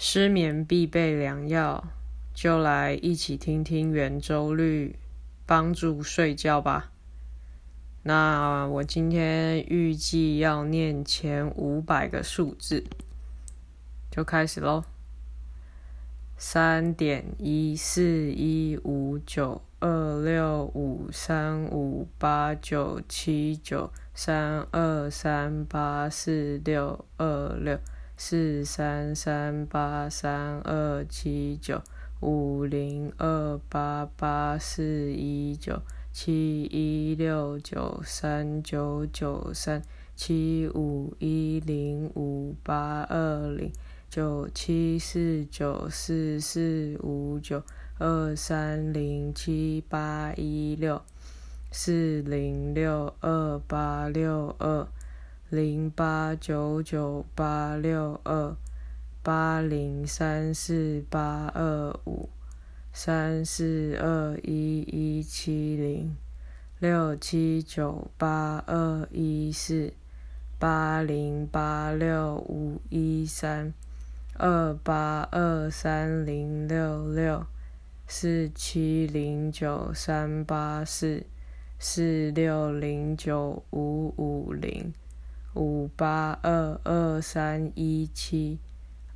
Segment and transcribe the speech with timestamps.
[0.00, 1.88] 失眠必备良药，
[2.32, 4.96] 就来一起听听圆周率，
[5.44, 6.92] 帮助睡觉吧。
[8.04, 12.84] 那我今天预计要念前五百个数字，
[14.08, 14.84] 就开始喽。
[16.36, 27.76] 三点一四一五九二六五三五八九七九三二三八四六二六。
[28.20, 31.80] 四三三八三二七九
[32.18, 35.80] 五零二八八四一九
[36.12, 39.80] 七一六九三九九三
[40.16, 43.70] 七五一零五八二零
[44.10, 47.62] 九七四九四四五九
[47.98, 51.00] 二三零七八一六
[51.70, 54.88] 四零六二八六二。
[55.50, 58.54] 零八九九八六二
[59.22, 62.28] 八零三四八二五
[62.92, 66.14] 三四二一一七零
[66.78, 69.94] 六七九八二一四
[70.58, 73.72] 八零八六五一三
[74.34, 77.46] 二八二三零六六
[78.06, 81.24] 四七零九三八四
[81.78, 84.92] 四六零九五五零。
[85.58, 88.60] 五八二二三一七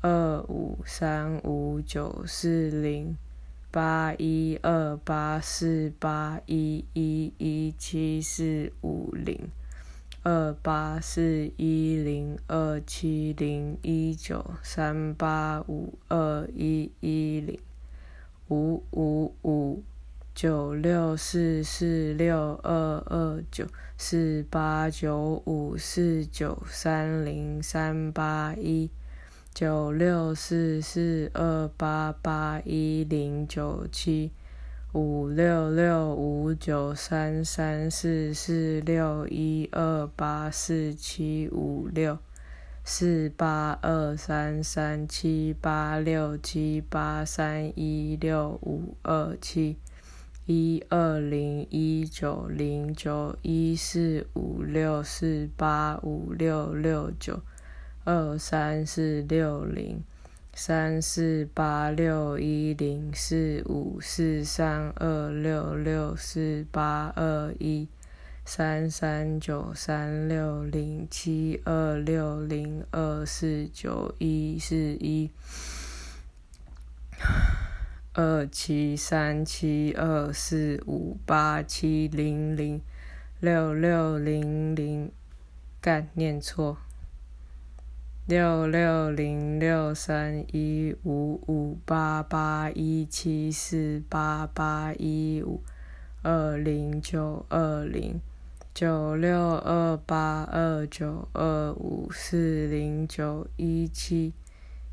[0.00, 3.14] 二五三五九四零
[3.70, 9.50] 八一二八四八一一一七四五零
[10.22, 17.60] 二八四一零二七零一九三八五二一一零
[18.48, 19.82] 五五五。
[20.42, 22.72] 九六四四六二
[23.04, 23.66] 二九
[23.98, 28.88] 四八九五四九三零三八一
[29.52, 34.32] 九六四四二八八一零九七
[34.94, 42.18] 五六六五九三三四四六一二八四七五六
[42.82, 49.76] 四八二三三七八六七八三一六五二七。
[50.52, 57.40] 一二零一九零九一四五六四八五六六九
[58.02, 60.02] 二三四六零
[60.52, 67.86] 三四八六一零四五四三二六六四八二一
[68.44, 75.30] 三三九三六零七二六零二四九一四一。
[78.12, 82.80] 二七三七二四五八七零零
[83.38, 85.12] 六六零零，
[85.80, 86.78] 干念错。
[88.26, 95.62] 六六零六三一五五八八一七四八八一五
[96.22, 98.20] 二零九二零
[98.74, 104.32] 九六二八二九二五四零九一七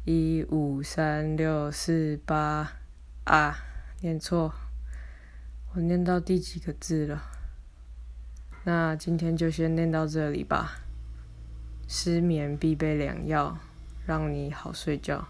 [0.06, 2.74] 一五三六四八。
[3.28, 3.58] 啊，
[4.00, 4.54] 念错，
[5.74, 7.22] 我念到第几个字了？
[8.64, 10.80] 那今天就先念到这里吧。
[11.90, 13.58] 失眠必备良药，
[14.06, 15.28] 让你好睡觉。